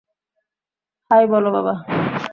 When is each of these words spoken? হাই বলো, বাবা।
হাই 1.11 1.23
বলো, 1.27 1.49
বাবা। 1.51 1.73